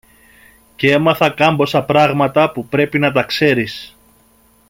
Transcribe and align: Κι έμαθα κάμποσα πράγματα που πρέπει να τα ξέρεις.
Κι 0.75 0.87
έμαθα 0.89 1.29
κάμποσα 1.29 1.83
πράγματα 1.83 2.51
που 2.51 2.65
πρέπει 2.65 2.99
να 2.99 3.11
τα 3.11 3.23
ξέρεις. 3.23 3.95